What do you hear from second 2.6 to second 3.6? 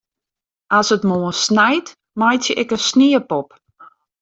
ik in sniepop.